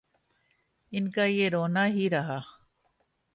ان 0.91 1.11
کا 1.11 1.23
یہ 1.23 1.49
رونا 1.49 1.85
ہی 1.87 2.09
رہا۔ 2.09 2.39